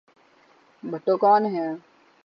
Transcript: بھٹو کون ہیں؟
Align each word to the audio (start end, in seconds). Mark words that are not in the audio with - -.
بھٹو 0.83 1.13
کون 1.23 1.41
ہیں؟ 1.53 1.71